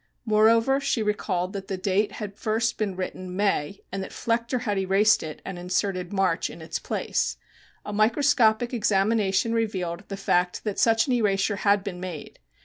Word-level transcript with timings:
Moreover, 0.25 0.79
she 0.79 1.03
recalled 1.03 1.53
that 1.53 1.67
the 1.67 1.77
date 1.77 2.13
had 2.13 2.35
first 2.35 2.79
been 2.79 2.95
written 2.95 3.35
May 3.35 3.81
and 3.91 4.01
that 4.01 4.09
Flechter 4.11 4.61
had 4.61 4.79
erased 4.79 5.21
it 5.21 5.43
and 5.45 5.59
inserted 5.59 6.11
March 6.11 6.49
in 6.49 6.59
its 6.59 6.79
place. 6.79 7.37
A 7.85 7.93
microscopic 7.93 8.73
examination 8.73 9.53
revealed 9.53 10.03
the 10.07 10.17
fact 10.17 10.63
that 10.63 10.79
such 10.79 11.05
an 11.05 11.13
erasure 11.13 11.57
had 11.57 11.83
been 11.83 11.99
made. 11.99 12.39